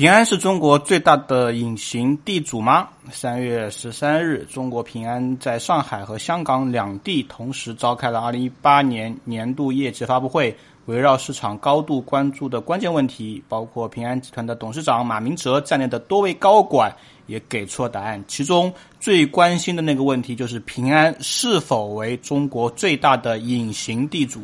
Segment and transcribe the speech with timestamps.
[0.00, 2.88] 平安是中国最大的隐形地主吗？
[3.12, 10.56] 三月十三日，中国平安在上海和香港两地同时召开了二零一八年年度业绩发布会。
[10.86, 16.92] 围绕市场高度关注的关键问题，包括平安集团的董事长马明哲在内的多位高管
[17.26, 18.24] 也给出了答案。
[18.26, 24.40] 其中最关心的那个问题就是平安是否为中国最大的隐形地主。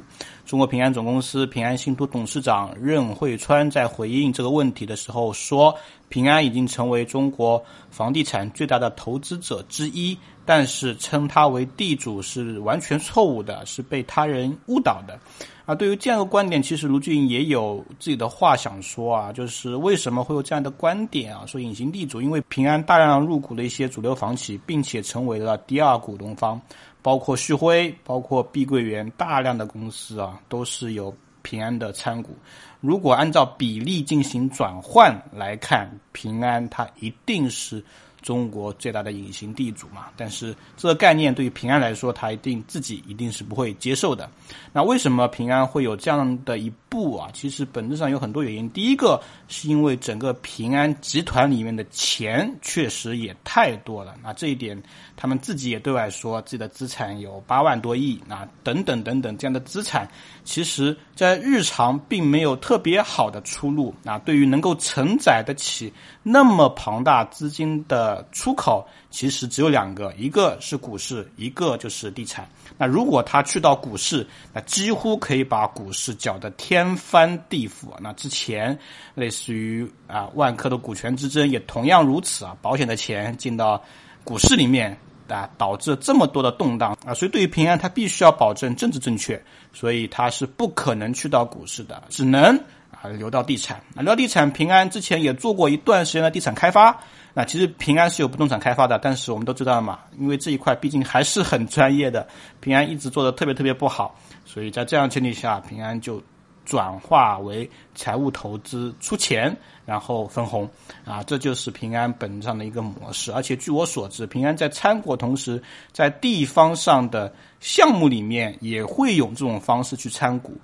[0.46, 5.76] 中国平安总公司平安信托董事长任慧川在回应这个问题的时候说
[6.08, 15.18] ：“平安已经成为中国房地产最大的投资者之一，但是称它为地主是完全错误的，是被他人误导的。”
[15.66, 21.44] 啊，对于这样的观点，其实卢俊也有自己的话想说啊，就是为什么会有这样的观点啊？
[21.44, 26.60] 说隐形地主，因为平安大量入股了一些主流房企，并且成为了第二股东方。
[27.02, 31.12] 包括旭辉，包括碧桂园，大量的公司啊，都是有
[31.42, 32.36] 平安的参股。
[32.80, 37.84] 如果按照比例进行转换来看，平安它一定是。
[38.22, 44.28] 中国最大的隐形地主嘛，但是这个概念对于平安来说，他一定自己一定是不会接受的。
[44.72, 47.30] 那为什么平安会有这样的一步啊？
[47.32, 48.68] 其实本质上有很多原因。
[48.70, 54.80] 第一个是因为整个平安集团里面的钱确实也太多了，那这一点
[55.16, 60.08] 他们自己也对外说自己的资产有八万多亿，啊等等等等这样的资产，
[60.42, 63.94] 其实在日常并没有特别好的出路。
[64.02, 68.05] 那对于能够承载得起那么庞大资金的。
[68.06, 72.48] 呃出口其实只有两个，一个是股市，一个就是地产。
[72.78, 77.88] 那如果他去到股市，那几乎可以把股市搅得天翻地覆。
[78.00, 78.78] 那之前
[79.14, 83.82] 类似于啊万科的股权之争也同样如此啊，保险的钱进到
[84.22, 84.96] 股市里面
[85.28, 87.12] 啊，导致这么多的动荡啊。
[87.12, 92.58] 所以对于平安，他必须要保证政治正确，所以他是不可能去到股市的，只能
[93.06, 93.80] 啊留到地产。
[93.94, 96.98] 那留到地产，平安之前也做过一段时间的地产开发。
[97.32, 102.26] 那其实平安是有不动产开发的，但是我们都知道嘛，因为这一块毕竟还是很专业的，
[102.60, 106.22] 平安一直做的特别特别不好，所以在这样前提下，平安就
[106.64, 109.54] 转化为财务投资出钱，
[109.84, 110.66] 然后分红，
[111.04, 113.30] 啊，这就是平安本质上的一个模式。
[113.30, 120.58] 而且据我所知，平安在参股同时，在地方上的项目里面也会用这种方式去参股，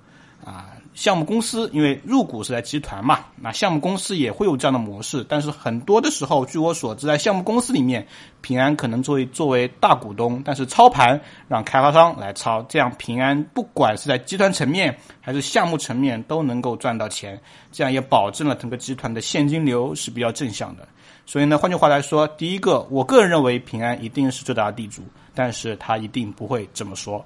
[0.45, 0.69] 啊。
[0.93, 8.05] 项目公司因为入股是在集团嘛，那项目公司也会有这样的模式，但是很多的时候，据我所知，在项目公司里面，
[8.41, 20.87] 平安可能作为作为大股东，但是操盘让开发商来操，这样平安不管是在集团层面还是项目层面都能够赚到钱，这样也保证了整个集团的现金流是比较正向的。
[21.25, 25.01] 所以呢，换句话来说，第一个，我个人认为平安一定是最大地主，
[25.33, 27.25] 但是他一定不会这么说。